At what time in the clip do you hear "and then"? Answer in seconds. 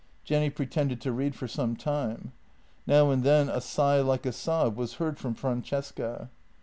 3.11-3.49